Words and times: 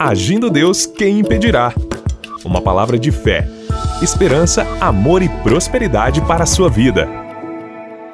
Agindo 0.00 0.48
Deus, 0.48 0.86
quem 0.86 1.18
impedirá? 1.18 1.74
Uma 2.44 2.62
palavra 2.62 2.96
de 2.96 3.10
fé, 3.10 3.48
esperança, 4.00 4.64
amor 4.80 5.22
e 5.22 5.28
prosperidade 5.28 6.20
para 6.20 6.44
a 6.44 6.46
sua 6.46 6.70
vida. 6.70 7.08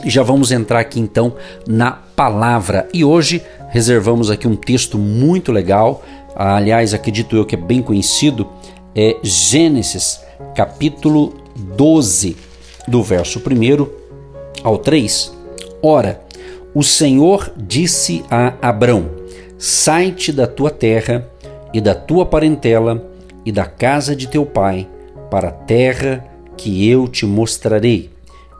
E 0.03 0.09
já 0.09 0.23
vamos 0.23 0.51
entrar 0.51 0.79
aqui 0.79 0.99
então 0.99 1.35
na 1.67 1.91
palavra. 1.91 2.89
E 2.91 3.05
hoje 3.05 3.43
reservamos 3.69 4.31
aqui 4.31 4.47
um 4.47 4.55
texto 4.55 4.97
muito 4.97 5.51
legal. 5.51 6.03
Aliás, 6.35 6.91
acredito 6.91 7.35
eu 7.35 7.45
que 7.45 7.53
é 7.53 7.59
bem 7.59 7.83
conhecido. 7.83 8.49
É 8.95 9.17
Gênesis 9.21 10.19
capítulo 10.55 11.35
12, 11.55 12.35
do 12.87 13.01
verso 13.03 13.39
1 13.39 13.87
ao 14.63 14.77
3. 14.77 15.33
Ora, 15.81 16.21
o 16.73 16.83
Senhor 16.83 17.51
disse 17.55 18.23
a 18.29 18.53
Abrão: 18.61 19.09
Sai-te 19.57 20.31
da 20.31 20.47
tua 20.47 20.69
terra 20.69 21.29
e 21.73 21.81
da 21.81 21.95
tua 21.95 22.25
parentela 22.25 23.09
e 23.45 23.51
da 23.51 23.65
casa 23.65 24.15
de 24.15 24.27
teu 24.27 24.45
pai, 24.45 24.87
para 25.29 25.49
a 25.49 25.51
terra 25.51 26.25
que 26.55 26.87
eu 26.87 27.07
te 27.07 27.25
mostrarei, 27.25 28.09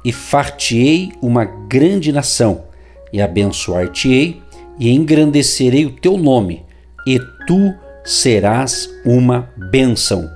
e 0.04 0.12
far-te-ei 0.12 1.12
uma 1.22 1.46
grande 1.46 2.12
nação, 2.12 2.64
e 3.12 3.22
abençoar-te-ei, 3.22 4.42
e 4.78 4.90
engrandecerei 4.92 5.86
o 5.86 5.92
teu 5.92 6.18
nome, 6.18 6.66
e 7.08 7.20
tu 7.48 7.74
serás 8.04 8.90
uma 9.06 9.50
bênção 9.72 10.30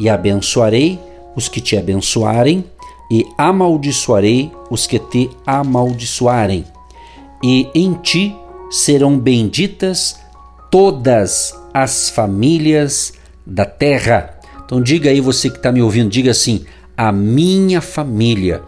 e 0.00 0.08
abençoarei 0.08 0.98
os 1.36 1.46
que 1.46 1.60
te 1.60 1.76
abençoarem, 1.76 2.64
e 3.10 3.26
amaldiçoarei 3.36 4.52
os 4.70 4.86
que 4.86 4.98
te 4.98 5.30
amaldiçoarem. 5.46 6.64
E 7.42 7.68
em 7.74 7.94
ti 7.94 8.34
serão 8.70 9.18
benditas 9.18 10.18
todas 10.70 11.54
as 11.74 12.10
famílias 12.10 13.14
da 13.44 13.64
terra. 13.64 14.38
Então 14.64 14.80
diga 14.80 15.10
aí 15.10 15.20
você 15.20 15.50
que 15.50 15.56
está 15.56 15.72
me 15.72 15.82
ouvindo, 15.82 16.08
diga 16.08 16.30
assim: 16.30 16.64
a 16.96 17.10
minha 17.10 17.80
família 17.80 18.62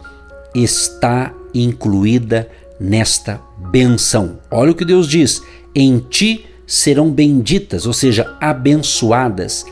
está 0.53 1.33
incluída 1.53 2.49
nesta 2.79 3.39
benção. 3.71 4.39
Olha 4.51 4.71
o 4.71 4.75
que 4.75 4.83
Deus 4.83 5.07
diz: 5.07 5.41
em 5.73 5.99
ti 5.99 6.45
serão 6.67 7.11
benditas, 7.11 7.85
ou 7.85 7.93
seja, 7.93 8.35
abençoadas 8.41 9.65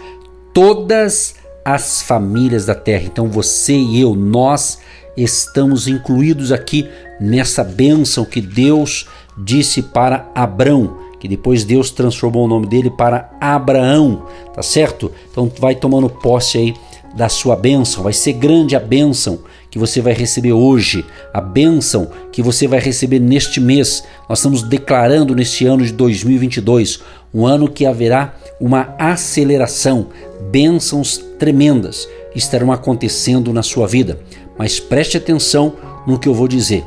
todas 0.54 1.36
as 1.64 2.02
famílias 2.02 2.66
da 2.66 2.76
terra. 2.76 3.04
Então 3.06 3.28
você 3.28 3.74
e 3.74 4.02
eu, 4.02 4.16
nós 4.16 4.80
estamos 5.16 5.88
incluídos 5.88 6.52
aqui 6.52 6.88
nessa 7.20 7.64
bênção 7.64 8.26
que 8.26 8.42
Deus 8.42 9.08
disse 9.38 9.82
para 9.82 10.30
Abrão, 10.34 10.98
que 11.20 11.28
depois 11.28 11.64
Deus 11.64 11.92
transformou 11.92 12.46
o 12.46 12.48
nome 12.48 12.68
dele 12.68 12.90
para 12.90 13.30
Abraão, 13.40 14.26
tá 14.54 14.64
certo? 14.64 15.12
Então 15.32 15.52
vai 15.60 15.76
tomando 15.76 16.10
posse 16.10 16.58
aí 16.58 16.74
da 17.16 17.30
sua 17.30 17.56
bênção, 17.56 18.04
vai 18.04 18.14
ser 18.14 18.34
grande 18.34 18.76
a 18.76 18.80
bênção 18.80 19.40
que 19.70 19.78
você 19.78 20.02
vai 20.02 20.14
receber 20.14 20.54
hoje, 20.54 21.06
a 21.34 21.40
bênção 21.40 22.10
que 22.32 22.42
você 22.42 22.68
vai 22.68 22.80
receber 22.80 23.20
neste 23.20 23.60
mês. 23.60 24.04
Nós 24.28 24.40
estamos 24.40 24.64
declarando 24.64 25.36
neste 25.36 25.66
ano 25.66 25.86
de 25.86 25.94
2022, 25.94 27.02
um 27.34 27.46
ano 27.46 27.70
que 27.70 27.86
haverá 27.86 28.36
uma 28.60 28.94
aceleração, 28.98 30.08
bênçãos 30.52 31.18
tremendas 31.40 32.08
estarão 32.36 32.72
acontecendo 32.72 33.54
na 33.54 33.64
sua 33.64 33.88
vida. 33.88 34.20
Mas 34.58 34.80
preste 34.80 35.18
atenção 35.18 35.74
no 36.06 36.20
que 36.20 36.28
eu 36.28 36.34
vou 36.34 36.48
dizer. 36.48 36.84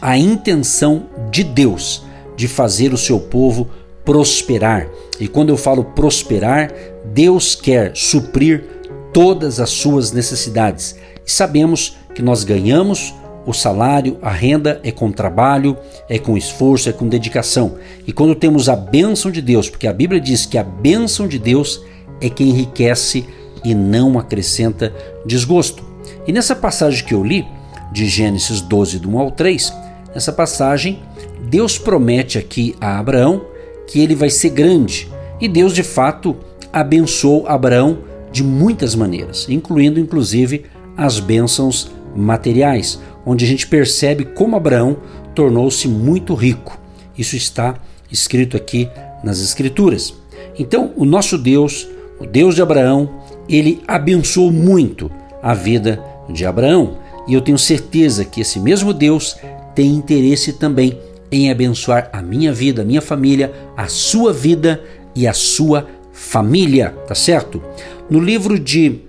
A 0.00 0.18
intenção 0.18 1.06
de 1.30 1.42
Deus 1.42 2.04
de 2.36 2.48
fazer 2.48 2.92
o 2.92 2.98
seu 2.98 3.18
povo 3.18 3.68
prosperar. 4.04 4.88
E 5.18 5.26
quando 5.26 5.48
eu 5.48 5.56
falo 5.56 5.84
prosperar, 5.84 6.72
Deus 7.04 7.54
quer 7.54 7.96
suprir 7.96 8.64
todas 9.12 9.60
as 9.60 9.70
suas 9.70 10.12
necessidades. 10.12 10.96
E 11.26 11.30
sabemos 11.30 11.96
que 12.14 12.22
nós 12.22 12.44
ganhamos 12.44 13.14
o 13.46 13.52
salário, 13.52 14.18
a 14.22 14.30
renda 14.30 14.80
é 14.82 14.90
com 14.90 15.12
trabalho, 15.12 15.76
é 16.08 16.18
com 16.18 16.36
esforço, 16.36 16.88
é 16.88 16.92
com 16.92 17.08
dedicação. 17.08 17.76
E 18.06 18.12
quando 18.12 18.34
temos 18.34 18.68
a 18.68 18.76
bênção 18.76 19.30
de 19.30 19.42
Deus, 19.42 19.68
porque 19.68 19.86
a 19.86 19.92
Bíblia 19.92 20.20
diz 20.20 20.46
que 20.46 20.58
a 20.58 20.64
bênção 20.64 21.28
de 21.28 21.38
Deus 21.38 21.82
é 22.20 22.28
que 22.28 22.44
enriquece 22.44 23.26
e 23.64 23.74
não 23.74 24.18
acrescenta 24.18 24.92
desgosto. 25.26 25.82
E 26.26 26.32
nessa 26.32 26.54
passagem 26.54 27.04
que 27.04 27.14
eu 27.14 27.22
li, 27.22 27.46
de 27.92 28.06
Gênesis 28.06 28.60
12, 28.60 28.98
do 28.98 29.08
1 29.10 29.18
ao 29.18 29.30
3, 29.30 29.72
nessa 30.12 30.32
passagem, 30.32 31.00
Deus 31.48 31.78
promete 31.78 32.38
aqui 32.38 32.74
a 32.80 32.98
Abraão 32.98 33.44
que 33.86 34.00
ele 34.00 34.14
vai 34.14 34.30
ser 34.30 34.50
grande. 34.50 35.10
E 35.40 35.46
Deus 35.48 35.72
de 35.72 35.82
fato 35.82 36.36
abençoou 36.72 37.46
Abraão 37.46 37.98
de 38.32 38.42
muitas 38.42 38.94
maneiras, 38.94 39.46
incluindo 39.48 40.00
inclusive 40.00 40.64
as 40.96 41.20
bênçãos 41.20 41.90
materiais, 42.16 43.00
onde 43.26 43.44
a 43.44 43.48
gente 43.48 43.66
percebe 43.66 44.24
como 44.24 44.56
Abraão 44.56 44.96
tornou-se 45.34 45.88
muito 45.88 46.34
rico. 46.34 46.78
Isso 47.16 47.36
está 47.36 47.74
escrito 48.10 48.56
aqui 48.56 48.88
nas 49.22 49.40
Escrituras. 49.40 50.14
Então, 50.58 50.92
o 50.96 51.04
nosso 51.04 51.36
Deus, 51.36 51.88
o 52.20 52.26
Deus 52.26 52.54
de 52.54 52.62
Abraão, 52.62 53.10
ele 53.48 53.82
abençoou 53.86 54.52
muito 54.52 55.10
a 55.42 55.54
vida 55.54 56.02
de 56.28 56.46
Abraão. 56.46 56.98
E 57.26 57.34
eu 57.34 57.40
tenho 57.40 57.58
certeza 57.58 58.24
que 58.24 58.40
esse 58.40 58.60
mesmo 58.60 58.92
Deus 58.92 59.36
tem 59.74 59.94
interesse 59.94 60.52
também 60.52 60.98
em 61.30 61.50
abençoar 61.50 62.10
a 62.12 62.22
minha 62.22 62.52
vida, 62.52 62.82
a 62.82 62.84
minha 62.84 63.02
família, 63.02 63.52
a 63.76 63.88
sua 63.88 64.32
vida 64.32 64.80
e 65.14 65.26
a 65.26 65.32
sua 65.32 65.88
família, 66.12 66.90
tá 67.08 67.14
certo? 67.14 67.60
No 68.08 68.20
livro 68.20 68.58
de, 68.58 69.00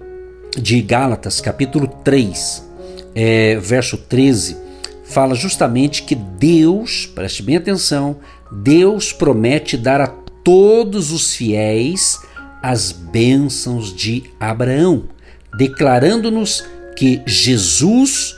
de 0.58 0.82
Gálatas, 0.82 1.40
capítulo 1.40 1.88
3, 2.04 2.65
é, 3.16 3.58
verso 3.58 3.98
13, 3.98 4.58
fala 5.06 5.34
justamente 5.34 6.04
que 6.04 6.14
Deus, 6.14 7.06
preste 7.06 7.42
bem 7.42 7.56
atenção, 7.56 8.18
Deus 8.52 9.14
promete 9.14 9.78
dar 9.78 10.02
a 10.02 10.08
todos 10.08 11.12
os 11.12 11.34
fiéis 11.34 12.20
as 12.62 12.92
bênçãos 12.92 13.94
de 13.94 14.24
Abraão, 14.40 15.04
declarando-nos 15.58 16.66
que 16.98 17.22
Jesus 17.26 18.36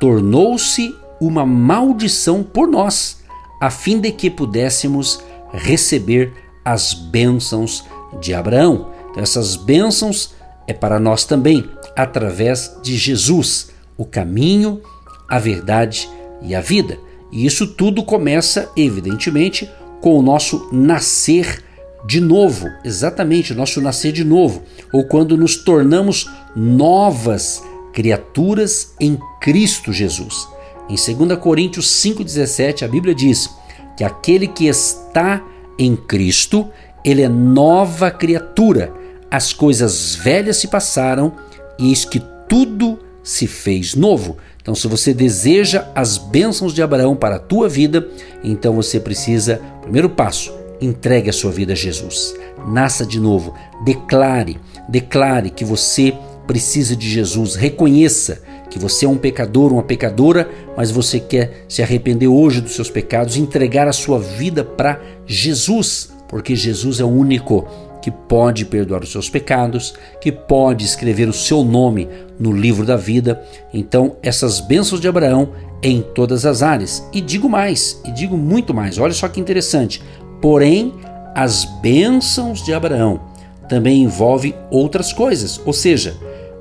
tornou-se 0.00 0.94
uma 1.20 1.44
maldição 1.44 2.42
por 2.42 2.68
nós, 2.68 3.18
a 3.60 3.70
fim 3.70 4.00
de 4.00 4.10
que 4.12 4.30
pudéssemos 4.30 5.20
receber 5.52 6.32
as 6.64 6.92
bênçãos 6.92 7.84
de 8.20 8.34
Abraão. 8.34 8.90
Então, 9.10 9.22
essas 9.22 9.56
bênçãos 9.56 10.34
é 10.66 10.72
para 10.72 11.00
nós 11.00 11.24
também, 11.24 11.68
através 11.96 12.76
de 12.82 12.96
Jesus, 12.96 13.70
o 13.98 14.06
caminho, 14.06 14.80
a 15.28 15.38
verdade 15.38 16.08
e 16.40 16.54
a 16.54 16.60
vida. 16.62 16.98
E 17.30 17.44
isso 17.44 17.66
tudo 17.66 18.02
começa, 18.02 18.70
evidentemente, 18.74 19.68
com 20.00 20.16
o 20.16 20.22
nosso 20.22 20.68
nascer 20.72 21.62
de 22.06 22.20
novo, 22.20 22.68
exatamente, 22.84 23.52
o 23.52 23.56
nosso 23.56 23.80
nascer 23.80 24.12
de 24.12 24.24
novo, 24.24 24.62
ou 24.92 25.04
quando 25.04 25.36
nos 25.36 25.56
tornamos 25.56 26.30
novas 26.54 27.62
criaturas 27.92 28.94
em 29.00 29.18
Cristo 29.40 29.92
Jesus. 29.92 30.48
Em 30.88 30.94
2 30.94 31.38
Coríntios 31.38 31.88
5,17, 32.02 32.84
a 32.84 32.88
Bíblia 32.88 33.14
diz 33.14 33.50
que 33.96 34.04
aquele 34.04 34.46
que 34.46 34.68
está 34.68 35.44
em 35.76 35.96
Cristo, 35.96 36.68
ele 37.04 37.22
é 37.22 37.28
nova 37.28 38.10
criatura. 38.10 38.94
As 39.28 39.52
coisas 39.52 40.14
velhas 40.14 40.56
se 40.56 40.68
passaram, 40.68 41.32
e 41.78 41.88
eis 41.88 42.04
que 42.04 42.22
tudo 42.48 42.87
se 43.28 43.46
fez 43.46 43.94
novo. 43.94 44.38
Então, 44.62 44.74
se 44.74 44.88
você 44.88 45.12
deseja 45.12 45.86
as 45.94 46.16
bênçãos 46.16 46.72
de 46.72 46.82
Abraão 46.82 47.14
para 47.14 47.36
a 47.36 47.38
tua 47.38 47.68
vida, 47.68 48.08
então 48.42 48.74
você 48.74 48.98
precisa, 48.98 49.60
primeiro 49.82 50.08
passo, 50.08 50.50
entregue 50.80 51.28
a 51.28 51.32
sua 51.32 51.50
vida 51.50 51.74
a 51.74 51.76
Jesus. 51.76 52.34
Nasça 52.66 53.04
de 53.04 53.20
novo, 53.20 53.54
declare, 53.84 54.58
declare 54.88 55.50
que 55.50 55.62
você 55.62 56.14
precisa 56.46 56.96
de 56.96 57.06
Jesus, 57.06 57.54
reconheça 57.54 58.40
que 58.70 58.78
você 58.78 59.04
é 59.04 59.08
um 59.08 59.18
pecador, 59.18 59.74
uma 59.74 59.82
pecadora, 59.82 60.48
mas 60.74 60.90
você 60.90 61.20
quer 61.20 61.66
se 61.68 61.82
arrepender 61.82 62.28
hoje 62.28 62.62
dos 62.62 62.74
seus 62.74 62.88
pecados, 62.88 63.36
entregar 63.36 63.86
a 63.86 63.92
sua 63.92 64.18
vida 64.18 64.64
para 64.64 65.02
Jesus, 65.26 66.10
porque 66.28 66.56
Jesus 66.56 66.98
é 66.98 67.04
o 67.04 67.08
único 67.08 67.68
que 68.00 68.10
pode 68.10 68.64
perdoar 68.64 69.02
os 69.02 69.12
seus 69.12 69.28
pecados, 69.28 69.94
que 70.20 70.30
pode 70.30 70.84
escrever 70.84 71.28
o 71.28 71.32
seu 71.32 71.64
nome 71.64 72.08
no 72.38 72.52
livro 72.52 72.86
da 72.86 72.96
vida. 72.96 73.42
Então, 73.72 74.16
essas 74.22 74.60
bênçãos 74.60 75.00
de 75.00 75.08
Abraão 75.08 75.50
em 75.82 76.02
todas 76.02 76.44
as 76.44 76.62
áreas. 76.62 77.06
E 77.12 77.20
digo 77.20 77.48
mais, 77.48 78.00
e 78.04 78.10
digo 78.10 78.36
muito 78.36 78.74
mais. 78.74 78.98
Olha 78.98 79.12
só 79.12 79.28
que 79.28 79.40
interessante. 79.40 80.02
Porém, 80.40 80.94
as 81.34 81.64
bênçãos 81.80 82.64
de 82.64 82.72
Abraão 82.72 83.20
também 83.68 84.02
envolvem 84.02 84.54
outras 84.70 85.12
coisas, 85.12 85.60
ou 85.64 85.72
seja, 85.72 86.16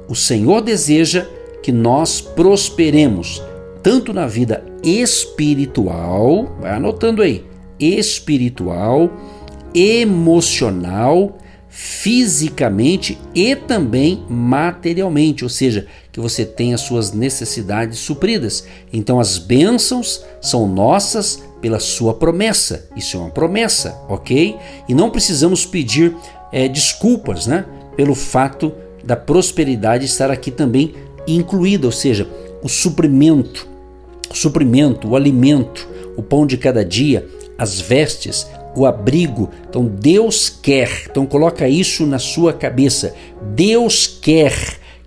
o 0.10 0.16
Senhor 0.16 0.62
deseja 0.62 1.26
que 1.64 1.72
nós 1.72 2.20
prosperemos 2.20 3.42
tanto 3.82 4.14
na 4.14 4.28
vida 4.28 4.64
espiritual, 4.84 6.48
vai 6.60 6.72
anotando 6.72 7.22
aí, 7.22 7.46
espiritual, 7.80 9.10
emocional, 9.78 11.38
fisicamente 11.70 13.20
e 13.36 13.56
também 13.56 14.26
materialmente, 14.28 15.44
ou 15.44 15.50
seja, 15.50 15.86
que 16.12 16.20
você 16.20 16.44
tenha 16.44 16.76
suas 16.76 17.12
necessidades 17.12 18.00
supridas. 18.00 18.66
Então 18.92 19.20
as 19.20 19.38
bênçãos 19.38 20.26
são 20.42 20.68
nossas 20.68 21.44
pela 21.62 21.80
sua 21.80 22.16
promessa. 22.16 22.90
Isso 22.96 23.18
é 23.18 23.20
uma 23.20 23.30
promessa, 23.30 23.96
ok? 24.10 24.56
E 24.90 24.96
não 24.96 25.12
precisamos 25.12 25.68
pedir 25.68 26.16
é, 26.52 26.68
desculpas, 26.68 27.46
né? 27.46 27.66
Pelo 27.96 28.16
fato 28.16 28.74
da 29.04 29.16
prosperidade 29.16 30.06
estar 30.06 30.32
aqui 30.32 30.50
também 30.50 30.96
incluída, 31.28 31.86
ou 31.86 31.92
seja, 31.92 32.28
o 32.64 32.68
suprimento, 32.68 33.68
o 34.32 34.36
suprimento, 34.36 35.10
o 35.10 35.16
alimento, 35.16 35.88
o 36.16 36.24
pão 36.24 36.48
de 36.48 36.58
cada 36.58 36.84
dia, 36.84 37.28
as 37.58 37.80
vestes, 37.80 38.48
o 38.78 38.86
abrigo. 38.86 39.50
Então 39.68 39.86
Deus 39.86 40.50
quer, 40.50 41.08
então 41.10 41.26
coloca 41.26 41.68
isso 41.68 42.06
na 42.06 42.20
sua 42.20 42.54
cabeça. 42.54 43.16
Deus 43.42 44.08
quer 44.08 44.54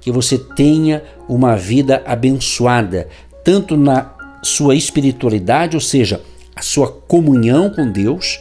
que 0.00 0.10
você 0.10 0.38
tenha 0.38 1.02
uma 1.28 1.56
vida 1.56 2.02
abençoada, 2.04 3.08
tanto 3.44 3.76
na 3.76 4.12
sua 4.42 4.74
espiritualidade, 4.74 5.76
ou 5.76 5.80
seja, 5.80 6.20
a 6.56 6.62
sua 6.62 6.88
comunhão 6.88 7.70
com 7.70 7.90
Deus, 7.90 8.40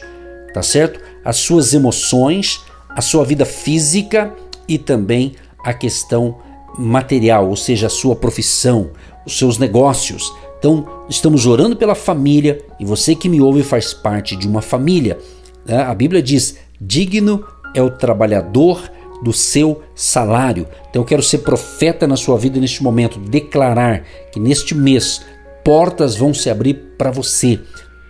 tá 0.52 0.62
certo? 0.62 1.00
As 1.24 1.36
suas 1.36 1.74
emoções, 1.74 2.60
a 2.88 3.00
sua 3.00 3.24
vida 3.24 3.44
física 3.44 4.34
e 4.66 4.78
também 4.78 5.34
a 5.64 5.72
questão 5.72 6.38
material, 6.78 7.48
ou 7.48 7.56
seja, 7.56 7.86
a 7.86 7.90
sua 7.90 8.16
profissão, 8.16 8.90
os 9.26 9.38
seus 9.38 9.58
negócios. 9.58 10.32
Então, 10.60 10.86
estamos 11.08 11.46
orando 11.46 11.74
pela 11.74 11.94
família 11.94 12.62
e 12.78 12.84
você 12.84 13.14
que 13.14 13.30
me 13.30 13.40
ouve 13.40 13.62
faz 13.62 13.94
parte 13.94 14.36
de 14.36 14.46
uma 14.46 14.60
família. 14.60 15.18
Né? 15.64 15.82
A 15.82 15.94
Bíblia 15.94 16.22
diz: 16.22 16.58
digno 16.78 17.42
é 17.74 17.82
o 17.82 17.90
trabalhador 17.90 18.82
do 19.22 19.32
seu 19.32 19.80
salário. 19.94 20.68
Então, 20.90 21.00
eu 21.00 21.06
quero 21.06 21.22
ser 21.22 21.38
profeta 21.38 22.06
na 22.06 22.14
sua 22.14 22.36
vida 22.36 22.60
neste 22.60 22.82
momento, 22.82 23.18
declarar 23.18 24.04
que 24.30 24.38
neste 24.38 24.74
mês 24.74 25.22
portas 25.64 26.14
vão 26.14 26.34
se 26.34 26.50
abrir 26.50 26.74
para 26.98 27.10
você 27.10 27.58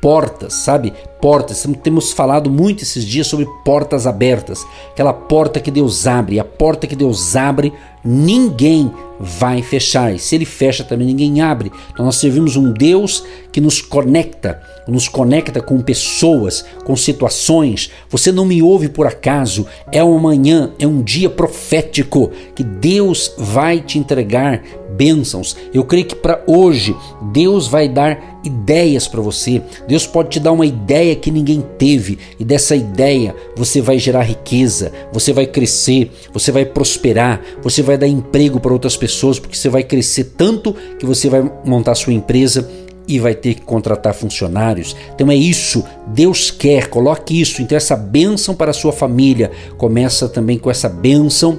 portas, 0.00 0.55
sabe? 0.55 0.93
Portas. 1.20 1.67
Temos 1.82 2.12
falado 2.12 2.50
muito 2.50 2.82
esses 2.82 3.05
dias 3.05 3.26
sobre 3.26 3.47
portas 3.64 4.06
abertas. 4.06 4.64
Aquela 4.91 5.12
porta 5.12 5.61
que 5.61 5.70
Deus 5.70 6.06
abre. 6.06 6.41
A 6.41 6.44
porta 6.44 6.87
que 6.87 6.97
Deus 6.97 7.37
abre, 7.37 7.73
ninguém 8.05 8.91
vai 9.20 9.61
fechar. 9.61 10.14
E 10.14 10.19
se 10.19 10.35
ele 10.35 10.47
fecha 10.47 10.82
também, 10.82 11.06
ninguém 11.06 11.43
abre. 11.43 11.70
Então 11.93 12.06
nós 12.06 12.17
servimos 12.17 12.56
um 12.56 12.73
Deus 12.73 13.23
que 13.52 13.61
nos 13.61 13.82
conecta, 13.82 14.61
nos 14.88 15.08
conecta 15.08 15.61
com 15.61 15.81
pessoas, 15.82 16.64
com 16.85 16.96
situações. 16.96 17.91
Você 18.08 18.32
não 18.32 18.46
me 18.46 18.62
ouve 18.62 18.88
por 18.88 19.06
acaso. 19.06 19.67
É 19.93 20.03
uma 20.03 20.19
manhã, 20.19 20.73
é 20.79 20.87
um 20.87 21.03
dia 21.03 21.29
profético 21.29 22.31
que 22.55 22.64
Deus 22.64 23.32
vai 23.37 23.81
te 23.81 23.99
entregar 23.99 24.62
bênçãos. 25.00 25.56
Eu 25.73 25.82
creio 25.82 26.05
que 26.05 26.14
para 26.14 26.43
hoje 26.47 26.94
Deus 27.32 27.67
vai 27.67 27.88
dar 27.88 28.38
ideias 28.44 29.08
para 29.08 29.23
você. 29.23 29.62
Deus 29.88 30.06
pode 30.06 30.29
te 30.29 30.41
dar 30.41 30.52
uma 30.52 30.67
ideia 30.67 31.17
que 31.17 31.31
ninguém 31.31 31.64
teve 31.79 32.19
e 32.38 32.44
dessa 32.44 32.76
ideia 32.76 33.35
você 33.56 33.81
vai 33.81 33.99
gerar 33.99 34.25
riqueza, 34.25 34.93
você 35.11 35.32
vai 35.32 35.47
crescer, 35.47 36.11
você 36.35 36.52
vai 36.52 36.67
prosperar, 36.67 37.41
você 37.62 37.82
vai 37.82 37.97
dar 37.97 38.06
emprego 38.06 38.61
para 38.61 38.75
outras 38.75 38.94
pessoas 38.94 39.38
porque 39.38 39.56
você 39.56 39.70
vai 39.70 39.82
crescer 39.82 40.35
tanto 40.37 40.76
que 40.99 41.06
você 41.06 41.31
vai 41.31 41.50
montar 41.64 41.94
sua 41.94 42.12
empresa 42.12 42.69
e 43.08 43.19
vai 43.19 43.35
ter 43.35 43.55
que 43.55 43.62
contratar 43.62 44.12
funcionários. 44.12 44.94
Então 45.14 45.31
é 45.31 45.35
isso, 45.35 45.82
Deus 46.08 46.50
quer, 46.50 46.88
coloque 46.88 47.41
isso. 47.41 47.62
Então 47.62 47.75
essa 47.75 47.96
bênção 47.96 48.55
para 48.55 48.70
a 48.70 48.75
sua 48.75 48.93
família 48.93 49.50
começa 49.79 50.29
também 50.29 50.58
com 50.58 50.70
essa 50.70 50.91
bênção 50.91 51.58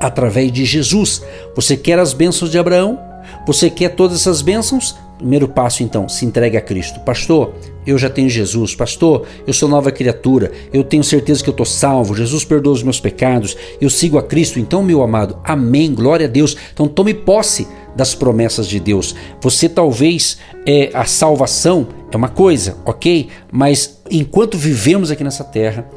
através 0.00 0.50
de 0.50 0.64
Jesus. 0.64 1.22
Você 1.54 1.76
quer 1.76 1.98
as 1.98 2.12
bênçãos 2.12 2.50
de 2.50 2.58
Abraão? 2.58 2.98
Você 3.46 3.70
quer 3.70 3.90
todas 3.90 4.20
essas 4.20 4.42
bênçãos? 4.42 4.96
Primeiro 5.18 5.46
passo 5.48 5.82
então, 5.82 6.08
se 6.08 6.24
entregue 6.24 6.56
a 6.56 6.62
Cristo. 6.62 6.98
Pastor, 7.00 7.52
eu 7.86 7.98
já 7.98 8.08
tenho 8.08 8.30
Jesus. 8.30 8.74
Pastor, 8.74 9.26
eu 9.46 9.52
sou 9.52 9.68
nova 9.68 9.92
criatura. 9.92 10.50
Eu 10.72 10.82
tenho 10.82 11.04
certeza 11.04 11.44
que 11.44 11.50
eu 11.50 11.52
estou 11.52 11.66
salvo. 11.66 12.16
Jesus 12.16 12.42
perdoa 12.42 12.72
os 12.72 12.82
meus 12.82 12.98
pecados. 12.98 13.54
Eu 13.80 13.90
sigo 13.90 14.16
a 14.16 14.22
Cristo. 14.22 14.58
Então, 14.58 14.82
meu 14.82 15.02
amado, 15.02 15.38
amém. 15.44 15.94
Glória 15.94 16.26
a 16.26 16.28
Deus. 16.28 16.56
Então, 16.72 16.88
tome 16.88 17.12
posse 17.12 17.68
das 17.94 18.14
promessas 18.14 18.66
de 18.66 18.80
Deus. 18.80 19.14
Você 19.42 19.68
talvez 19.68 20.38
é 20.66 20.90
a 20.94 21.04
salvação 21.04 21.86
é 22.10 22.16
uma 22.16 22.28
coisa, 22.28 22.76
ok? 22.84 23.28
Mas 23.52 24.00
enquanto 24.10 24.58
vivemos 24.58 25.10
aqui 25.10 25.22
nessa 25.22 25.44
terra, 25.44 25.88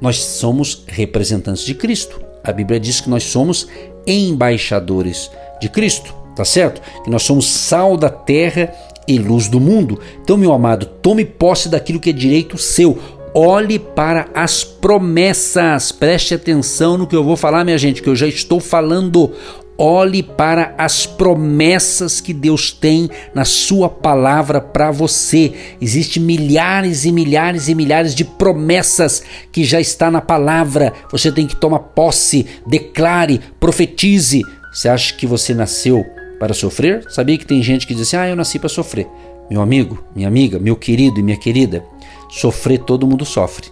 nós 0.00 0.16
somos 0.16 0.84
representantes 0.86 1.64
de 1.64 1.74
Cristo. 1.74 2.23
A 2.44 2.52
Bíblia 2.52 2.78
diz 2.78 3.00
que 3.00 3.08
nós 3.08 3.24
somos 3.24 3.66
embaixadores 4.06 5.30
de 5.60 5.68
Cristo, 5.68 6.14
tá 6.36 6.44
certo? 6.44 6.82
Que 7.02 7.10
nós 7.10 7.22
somos 7.22 7.48
sal 7.48 7.96
da 7.96 8.10
terra 8.10 8.72
e 9.08 9.18
luz 9.18 9.48
do 9.48 9.58
mundo. 9.58 9.98
Então, 10.22 10.36
meu 10.36 10.52
amado, 10.52 10.86
tome 10.86 11.24
posse 11.24 11.68
daquilo 11.68 12.00
que 12.00 12.10
é 12.10 12.12
direito 12.12 12.58
seu. 12.58 12.98
Olhe 13.34 13.78
para 13.78 14.28
as 14.34 14.62
promessas. 14.62 15.90
Preste 15.90 16.34
atenção 16.34 16.96
no 16.96 17.06
que 17.06 17.16
eu 17.16 17.24
vou 17.24 17.36
falar, 17.36 17.64
minha 17.64 17.78
gente, 17.78 18.02
que 18.02 18.08
eu 18.08 18.14
já 18.14 18.26
estou 18.26 18.60
falando. 18.60 19.32
Olhe 19.76 20.22
para 20.22 20.72
as 20.78 21.04
promessas 21.04 22.20
que 22.20 22.32
Deus 22.32 22.70
tem 22.70 23.10
na 23.34 23.44
sua 23.44 23.88
palavra 23.88 24.60
para 24.60 24.92
você. 24.92 25.52
Existem 25.80 26.22
milhares 26.22 27.04
e 27.04 27.10
milhares 27.10 27.68
e 27.68 27.74
milhares 27.74 28.14
de 28.14 28.24
promessas 28.24 29.22
que 29.50 29.64
já 29.64 29.80
está 29.80 30.12
na 30.12 30.20
palavra. 30.20 30.92
Você 31.10 31.32
tem 31.32 31.46
que 31.46 31.56
tomar 31.56 31.80
posse, 31.80 32.46
declare, 32.64 33.40
profetize. 33.58 34.42
Você 34.72 34.88
acha 34.88 35.12
que 35.14 35.26
você 35.26 35.52
nasceu 35.52 36.04
para 36.38 36.54
sofrer? 36.54 37.04
Sabia 37.10 37.36
que 37.36 37.46
tem 37.46 37.60
gente 37.60 37.84
que 37.84 37.94
diz 37.94 38.06
assim: 38.06 38.16
"Ah, 38.16 38.28
eu 38.28 38.36
nasci 38.36 38.60
para 38.60 38.68
sofrer". 38.68 39.08
Meu 39.50 39.60
amigo, 39.60 40.02
minha 40.14 40.28
amiga, 40.28 40.58
meu 40.58 40.76
querido 40.76 41.18
e 41.18 41.22
minha 41.22 41.36
querida, 41.36 41.84
sofrer 42.30 42.78
todo 42.78 43.06
mundo 43.06 43.24
sofre. 43.24 43.66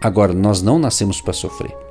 Agora 0.00 0.34
nós 0.34 0.60
não 0.60 0.78
nascemos 0.78 1.20
para 1.20 1.32
sofrer. 1.32 1.83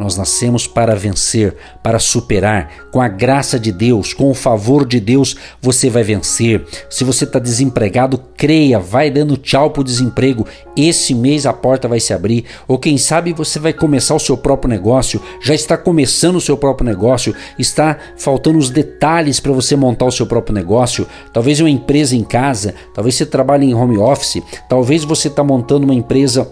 Nós 0.00 0.16
nascemos 0.16 0.66
para 0.66 0.96
vencer, 0.96 1.54
para 1.82 1.98
superar. 1.98 2.88
Com 2.90 3.02
a 3.02 3.06
graça 3.06 3.60
de 3.60 3.70
Deus, 3.70 4.14
com 4.14 4.30
o 4.30 4.34
favor 4.34 4.86
de 4.86 4.98
Deus, 4.98 5.36
você 5.60 5.90
vai 5.90 6.02
vencer. 6.02 6.64
Se 6.88 7.04
você 7.04 7.24
está 7.24 7.38
desempregado, 7.38 8.18
creia, 8.34 8.78
vai 8.78 9.10
dando 9.10 9.36
tchau 9.36 9.70
para 9.70 9.82
o 9.82 9.84
desemprego. 9.84 10.46
Esse 10.74 11.14
mês 11.14 11.44
a 11.44 11.52
porta 11.52 11.86
vai 11.86 12.00
se 12.00 12.14
abrir. 12.14 12.46
Ou 12.66 12.78
quem 12.78 12.96
sabe 12.96 13.34
você 13.34 13.58
vai 13.58 13.74
começar 13.74 14.14
o 14.14 14.18
seu 14.18 14.38
próprio 14.38 14.70
negócio, 14.70 15.20
já 15.42 15.54
está 15.54 15.76
começando 15.76 16.36
o 16.36 16.40
seu 16.40 16.56
próprio 16.56 16.88
negócio, 16.88 17.34
está 17.58 17.98
faltando 18.16 18.56
os 18.56 18.70
detalhes 18.70 19.38
para 19.38 19.52
você 19.52 19.76
montar 19.76 20.06
o 20.06 20.12
seu 20.12 20.26
próprio 20.26 20.54
negócio. 20.54 21.06
Talvez 21.30 21.60
uma 21.60 21.68
empresa 21.68 22.16
em 22.16 22.24
casa, 22.24 22.74
talvez 22.94 23.16
você 23.16 23.26
trabalhe 23.26 23.66
em 23.66 23.74
home 23.74 23.98
office, 23.98 24.42
talvez 24.66 25.04
você 25.04 25.28
está 25.28 25.44
montando 25.44 25.84
uma 25.84 25.94
empresa 25.94 26.50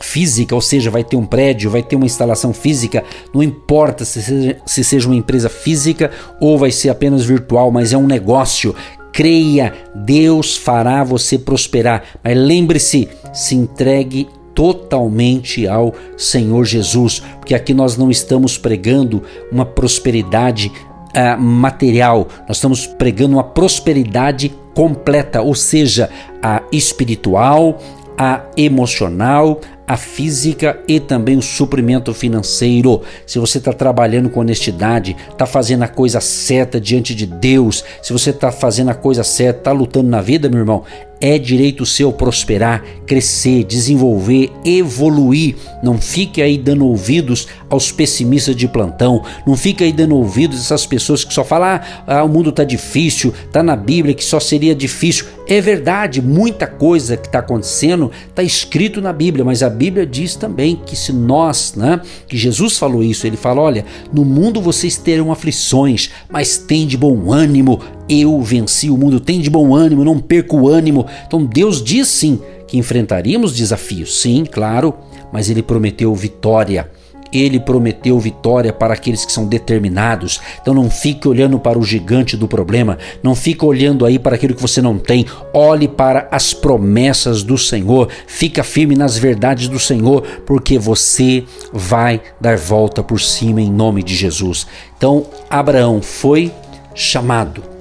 física, 0.00 0.54
ou 0.54 0.60
seja, 0.60 0.90
vai 0.90 1.04
ter 1.04 1.16
um 1.16 1.24
prédio, 1.24 1.70
vai 1.70 1.82
ter 1.82 1.96
uma 1.96 2.06
instalação 2.06 2.52
física, 2.52 3.04
não 3.32 3.42
importa 3.42 4.04
se 4.04 4.22
seja, 4.22 4.56
se 4.66 4.84
seja 4.84 5.08
uma 5.08 5.16
empresa 5.16 5.48
física 5.48 6.10
ou 6.40 6.58
vai 6.58 6.70
ser 6.70 6.90
apenas 6.90 7.24
virtual, 7.24 7.70
mas 7.70 7.92
é 7.92 7.96
um 7.96 8.06
negócio. 8.06 8.74
Creia, 9.12 9.72
Deus 9.94 10.56
fará 10.56 11.04
você 11.04 11.38
prosperar. 11.38 12.02
Mas 12.22 12.36
lembre-se, 12.36 13.08
se 13.32 13.54
entregue 13.54 14.28
totalmente 14.54 15.66
ao 15.66 15.94
Senhor 16.16 16.64
Jesus, 16.64 17.22
porque 17.38 17.54
aqui 17.54 17.74
nós 17.74 17.96
não 17.96 18.10
estamos 18.10 18.56
pregando 18.56 19.22
uma 19.50 19.64
prosperidade 19.64 20.70
uh, 21.14 21.40
material, 21.40 22.28
nós 22.48 22.56
estamos 22.56 22.86
pregando 22.86 23.36
uma 23.36 23.44
prosperidade 23.44 24.52
completa, 24.74 25.42
ou 25.42 25.54
seja, 25.54 26.10
a 26.42 26.62
espiritual, 26.72 27.80
a 28.18 28.42
emocional, 28.56 29.60
a 29.86 29.96
física 29.96 30.78
e 30.88 30.98
também 30.98 31.36
o 31.36 31.42
suprimento 31.42 32.12
financeiro. 32.14 33.02
Se 33.26 33.38
você 33.38 33.58
está 33.58 33.72
trabalhando 33.72 34.30
com 34.30 34.40
honestidade, 34.40 35.16
está 35.30 35.46
fazendo 35.46 35.82
a 35.82 35.88
coisa 35.88 36.20
certa 36.20 36.80
diante 36.80 37.14
de 37.14 37.26
Deus, 37.26 37.84
se 38.02 38.12
você 38.12 38.30
está 38.30 38.50
fazendo 38.50 38.90
a 38.90 38.94
coisa 38.94 39.22
certa, 39.22 39.58
está 39.60 39.72
lutando 39.72 40.08
na 40.08 40.20
vida, 40.20 40.48
meu 40.48 40.60
irmão, 40.60 40.84
é 41.24 41.38
direito 41.38 41.86
seu 41.86 42.12
prosperar, 42.12 42.84
crescer, 43.06 43.64
desenvolver, 43.64 44.52
evoluir. 44.62 45.56
Não 45.82 45.98
fique 45.98 46.42
aí 46.42 46.58
dando 46.58 46.86
ouvidos 46.86 47.48
aos 47.70 47.90
pessimistas 47.90 48.54
de 48.54 48.68
plantão. 48.68 49.24
Não 49.46 49.56
fique 49.56 49.82
aí 49.82 49.90
dando 49.90 50.14
ouvidos 50.16 50.58
a 50.58 50.60
essas 50.60 50.84
pessoas 50.84 51.24
que 51.24 51.32
só 51.32 51.42
falam: 51.42 51.68
ah, 51.68 51.82
ah 52.06 52.24
o 52.24 52.28
mundo 52.28 52.50
está 52.50 52.62
difícil, 52.62 53.32
está 53.46 53.62
na 53.62 53.74
Bíblia 53.74 54.12
que 54.12 54.22
só 54.22 54.38
seria 54.38 54.74
difícil. 54.74 55.24
É 55.48 55.62
verdade, 55.62 56.20
muita 56.20 56.66
coisa 56.66 57.16
que 57.16 57.26
está 57.26 57.38
acontecendo 57.38 58.10
está 58.28 58.42
escrito 58.42 59.00
na 59.00 59.12
Bíblia, 59.12 59.46
mas 59.46 59.62
a 59.62 59.70
Bíblia 59.70 60.06
diz 60.06 60.36
também 60.36 60.76
que 60.76 60.94
se 60.94 61.10
nós, 61.10 61.74
né, 61.74 62.02
que 62.28 62.36
Jesus 62.36 62.76
falou 62.76 63.02
isso, 63.02 63.26
ele 63.26 63.38
fala: 63.38 63.62
olha, 63.62 63.86
no 64.12 64.26
mundo 64.26 64.60
vocês 64.60 64.98
terão 64.98 65.32
aflições, 65.32 66.10
mas 66.30 66.58
tem 66.58 66.86
de 66.86 66.98
bom 66.98 67.32
ânimo, 67.32 67.80
eu 68.08 68.40
venci 68.40 68.90
o 68.90 68.96
mundo, 68.96 69.20
tem 69.20 69.40
de 69.40 69.50
bom 69.50 69.74
ânimo, 69.74 70.04
não 70.04 70.18
perca 70.18 70.54
o 70.54 70.68
ânimo. 70.68 71.06
Então 71.26 71.44
Deus 71.44 71.82
diz 71.82 72.08
sim 72.08 72.40
que 72.66 72.78
enfrentaríamos 72.78 73.54
desafios, 73.54 74.20
sim, 74.20 74.44
claro, 74.44 74.94
mas 75.32 75.50
ele 75.50 75.62
prometeu 75.62 76.14
vitória. 76.14 76.90
Ele 77.32 77.58
prometeu 77.58 78.16
vitória 78.20 78.72
para 78.72 78.94
aqueles 78.94 79.24
que 79.24 79.32
são 79.32 79.44
determinados. 79.44 80.40
Então 80.62 80.72
não 80.72 80.88
fique 80.88 81.26
olhando 81.26 81.58
para 81.58 81.76
o 81.76 81.82
gigante 81.82 82.36
do 82.36 82.46
problema, 82.46 82.96
não 83.24 83.34
fique 83.34 83.64
olhando 83.64 84.06
aí 84.06 84.20
para 84.20 84.36
aquilo 84.36 84.54
que 84.54 84.62
você 84.62 84.80
não 84.80 84.98
tem. 84.98 85.26
Olhe 85.52 85.88
para 85.88 86.28
as 86.30 86.54
promessas 86.54 87.42
do 87.42 87.58
Senhor. 87.58 88.08
Fica 88.28 88.62
firme 88.62 88.94
nas 88.94 89.18
verdades 89.18 89.66
do 89.66 89.80
Senhor, 89.80 90.22
porque 90.46 90.78
você 90.78 91.42
vai 91.72 92.20
dar 92.40 92.56
volta 92.56 93.02
por 93.02 93.20
cima 93.20 93.60
em 93.60 93.70
nome 93.70 94.04
de 94.04 94.14
Jesus. 94.14 94.64
Então 94.96 95.26
Abraão 95.50 96.00
foi 96.00 96.52
chamado 96.94 97.73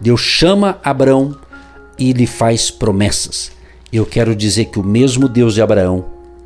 Deus 0.00 0.20
chama 0.20 0.78
Abraão 0.84 1.36
e 1.98 2.12
lhe 2.12 2.26
faz 2.26 2.70
promessas. 2.70 3.50
Eu 3.92 4.04
quero 4.04 4.34
dizer 4.34 4.66
que 4.66 4.78
o 4.78 4.84
mesmo 4.84 5.28
Deus 5.28 5.54
de 5.54 5.62
Abraão 5.62 6.04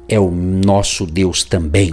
é 0.09 0.19
o 0.19 0.31
nosso 0.31 1.07
Deus 1.07 1.43
também 1.45 1.91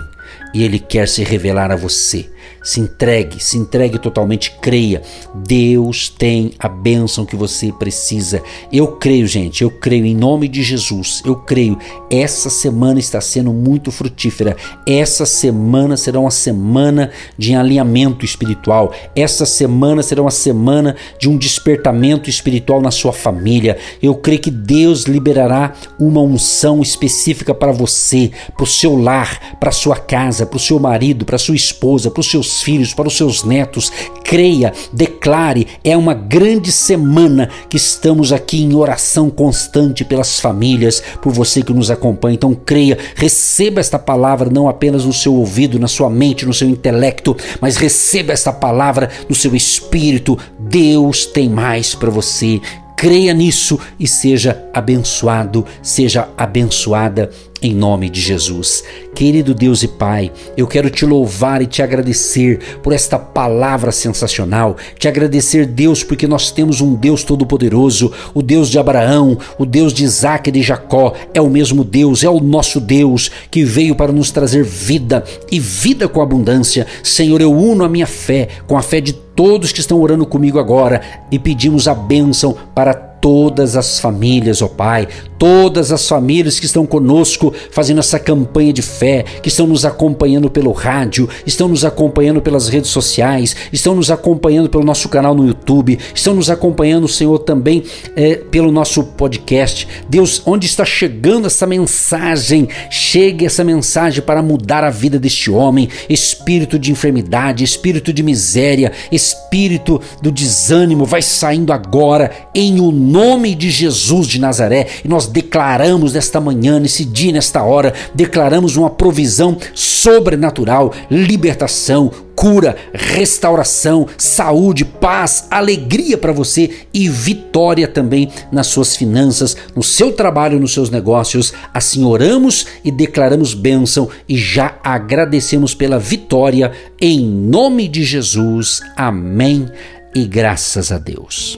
e 0.53 0.63
Ele 0.63 0.79
quer 0.79 1.07
se 1.07 1.23
revelar 1.23 1.71
a 1.71 1.75
você. 1.75 2.29
Se 2.63 2.79
entregue, 2.79 3.41
se 3.41 3.57
entregue 3.57 3.97
totalmente, 3.97 4.51
creia. 4.61 5.01
Deus 5.33 6.09
tem 6.09 6.51
a 6.59 6.67
bênção 6.67 7.25
que 7.25 7.35
você 7.35 7.71
precisa. 7.71 8.41
Eu 8.71 8.87
creio, 8.87 9.25
gente, 9.27 9.63
eu 9.63 9.71
creio 9.71 10.05
em 10.05 10.15
nome 10.15 10.47
de 10.47 10.63
Jesus. 10.63 11.21
Eu 11.25 11.35
creio. 11.35 11.77
Essa 12.09 12.49
semana 12.49 12.99
está 12.99 13.21
sendo 13.21 13.53
muito 13.53 13.91
frutífera. 13.91 14.55
Essa 14.85 15.25
semana 15.25 15.95
será 15.95 16.19
uma 16.19 16.31
semana 16.31 17.11
de 17.37 17.55
alinhamento 17.55 18.25
espiritual. 18.25 18.93
Essa 19.15 19.45
semana 19.45 20.03
será 20.03 20.21
uma 20.21 20.31
semana 20.31 20.95
de 21.19 21.29
um 21.29 21.37
despertamento 21.37 22.29
espiritual 22.29 22.81
na 22.81 22.91
sua 22.91 23.13
família. 23.13 23.77
Eu 24.01 24.15
creio 24.15 24.39
que 24.39 24.51
Deus 24.51 25.03
liberará 25.03 25.73
uma 25.99 26.21
unção 26.21 26.81
específica 26.81 27.53
para 27.53 27.71
você, 27.71 28.31
para 28.55 28.63
o 28.63 28.67
seu 28.67 28.95
lar, 28.95 29.57
para 29.59 29.71
sua 29.71 29.95
casa, 29.95 30.45
para 30.45 30.57
o 30.57 30.59
seu 30.59 30.79
marido, 30.79 31.25
para 31.25 31.37
sua 31.37 31.55
esposa, 31.55 32.11
para 32.11 32.21
os 32.21 32.27
seus 32.37 32.61
filhos, 32.61 32.93
para 32.93 33.07
os 33.07 33.17
seus 33.17 33.43
netos. 33.43 33.91
Creia, 34.23 34.73
declare, 34.93 35.67
é 35.83 35.95
uma 35.97 36.13
grande 36.13 36.71
semana 36.71 37.49
que 37.69 37.77
estamos 37.77 38.31
aqui 38.31 38.61
em 38.61 38.75
oração 38.75 39.29
constante 39.29 40.05
pelas 40.05 40.39
famílias, 40.39 41.01
por 41.21 41.31
você 41.31 41.61
que 41.61 41.73
nos 41.73 41.89
acompanha. 41.89 42.35
Então 42.35 42.53
creia, 42.53 42.97
receba 43.15 43.79
esta 43.79 43.97
palavra 43.97 44.49
não 44.49 44.69
apenas 44.69 45.05
no 45.05 45.13
seu 45.13 45.33
ouvido, 45.33 45.79
na 45.79 45.87
sua 45.87 46.09
mente, 46.09 46.45
no 46.45 46.53
seu 46.53 46.69
intelecto, 46.69 47.35
mas 47.59 47.77
receba 47.77 48.33
esta 48.33 48.53
palavra 48.53 49.09
no 49.27 49.35
seu 49.35 49.55
espírito. 49.55 50.37
Deus 50.59 51.25
tem 51.25 51.49
mais 51.49 51.95
para 51.95 52.09
você 52.09 52.61
creia 52.97 53.31
nisso 53.31 53.79
e 53.99 54.07
seja 54.07 54.67
abençoado, 54.73 55.63
seja 55.83 56.27
abençoada 56.35 57.29
em 57.61 57.73
nome 57.73 58.09
de 58.09 58.21
Jesus. 58.21 58.83
Querido 59.15 59.53
Deus 59.53 59.81
e 59.81 59.87
Pai, 59.87 60.31
eu 60.55 60.67
quero 60.67 60.89
te 60.89 61.05
louvar 61.05 61.61
e 61.61 61.65
te 61.65 61.81
agradecer 61.81 62.59
por 62.83 62.93
esta 62.93 63.17
palavra 63.17 63.91
sensacional. 63.91 64.77
Te 64.97 65.07
agradecer, 65.07 65.65
Deus, 65.65 66.03
porque 66.03 66.27
nós 66.27 66.51
temos 66.51 66.81
um 66.81 66.93
Deus 66.93 67.23
todo-poderoso, 67.23 68.11
o 68.33 68.41
Deus 68.41 68.69
de 68.69 68.77
Abraão, 68.77 69.37
o 69.57 69.65
Deus 69.65 69.91
de 69.93 70.03
Isaac 70.03 70.49
e 70.49 70.51
de 70.53 70.61
Jacó. 70.61 71.13
É 71.33 71.41
o 71.41 71.49
mesmo 71.49 71.83
Deus, 71.83 72.23
é 72.23 72.29
o 72.29 72.39
nosso 72.39 72.79
Deus 72.79 73.31
que 73.49 73.63
veio 73.63 73.95
para 73.95 74.11
nos 74.11 74.29
trazer 74.29 74.63
vida 74.63 75.23
e 75.51 75.59
vida 75.59 76.07
com 76.07 76.21
abundância. 76.21 76.85
Senhor, 77.01 77.41
eu 77.41 77.51
uno 77.51 77.83
a 77.83 77.89
minha 77.89 78.07
fé 78.07 78.47
com 78.67 78.77
a 78.77 78.81
fé 78.81 79.01
de 79.01 79.13
todos 79.13 79.71
que 79.71 79.79
estão 79.79 79.99
orando 79.99 80.25
comigo 80.25 80.59
agora 80.59 81.01
e 81.31 81.37
pedimos 81.37 81.87
a 81.87 81.93
bênção 81.93 82.55
para 82.73 83.06
todas 83.21 83.75
as 83.75 83.99
famílias, 83.99 84.61
ó 84.61 84.65
oh 84.65 84.69
Pai, 84.69 85.07
todas 85.37 85.91
as 85.91 86.07
famílias 86.07 86.59
que 86.59 86.65
estão 86.65 86.85
conosco 86.85 87.53
fazendo 87.71 87.99
essa 87.99 88.19
campanha 88.19 88.73
de 88.73 88.81
fé, 88.81 89.23
que 89.41 89.49
estão 89.49 89.67
nos 89.67 89.85
acompanhando 89.85 90.49
pelo 90.49 90.71
rádio, 90.71 91.29
estão 91.45 91.67
nos 91.67 91.85
acompanhando 91.85 92.41
pelas 92.41 92.67
redes 92.67 92.89
sociais, 92.89 93.55
estão 93.71 93.95
nos 93.95 94.09
acompanhando 94.09 94.69
pelo 94.69 94.83
nosso 94.83 95.09
canal 95.09 95.35
no 95.35 95.45
YouTube, 95.45 95.99
estão 96.13 96.33
nos 96.33 96.49
acompanhando, 96.49 97.07
Senhor, 97.07 97.39
também 97.39 97.83
é, 98.15 98.35
pelo 98.35 98.71
nosso 98.71 99.03
podcast. 99.03 99.87
Deus, 100.09 100.41
onde 100.45 100.65
está 100.65 100.85
chegando 100.85 101.47
essa 101.47 101.67
mensagem? 101.67 102.67
Chegue 102.89 103.45
essa 103.45 103.63
mensagem 103.63 104.21
para 104.21 104.41
mudar 104.41 104.83
a 104.83 104.89
vida 104.89 105.19
deste 105.19 105.51
homem, 105.51 105.89
espírito 106.09 106.79
de 106.79 106.91
enfermidade, 106.91 107.63
espírito 107.63 108.11
de 108.11 108.23
miséria, 108.23 108.91
espírito 109.11 110.01
do 110.21 110.31
desânimo, 110.31 111.05
vai 111.05 111.21
saindo 111.21 111.71
agora 111.71 112.31
em 112.53 112.79
o 112.79 112.91
nome 113.07 113.55
de 113.55 113.69
Jesus 113.69 114.27
de 114.27 114.39
Nazaré 114.39 114.87
e 115.03 115.07
nós 115.07 115.27
declaramos 115.27 116.13
nesta 116.13 116.41
manhã, 116.41 116.79
nesse 116.79 117.05
dia, 117.05 117.31
nesta 117.31 117.63
hora, 117.63 117.93
declaramos 118.13 118.75
uma 118.75 118.89
provisão 118.89 119.57
sobrenatural, 119.73 120.93
libertação, 121.09 122.11
cura, 122.35 122.75
restauração, 122.93 124.07
saúde, 124.15 124.85
paz, 124.85 125.47
alegria 125.49 126.17
para 126.17 126.31
você 126.31 126.69
e 126.93 127.09
vitória 127.09 127.87
também 127.87 128.29
nas 128.51 128.67
suas 128.67 128.95
finanças, 128.95 129.57
no 129.75 129.81
seu 129.81 130.11
trabalho, 130.13 130.59
nos 130.59 130.73
seus 130.73 130.91
negócios. 130.91 131.53
Assim 131.73 132.03
oramos 132.03 132.67
e 132.83 132.91
declaramos 132.91 133.55
bênção 133.55 134.09
e 134.29 134.37
já 134.37 134.77
agradecemos 134.83 135.73
pela 135.73 135.97
vitória 135.97 136.71
em 137.01 137.25
nome 137.25 137.87
de 137.87 138.03
Jesus. 138.03 138.81
Amém 138.95 139.65
e 140.13 140.25
graças 140.25 140.91
a 140.91 140.99
Deus. 140.99 141.57